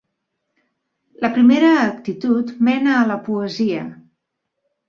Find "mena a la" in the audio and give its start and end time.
2.71-3.19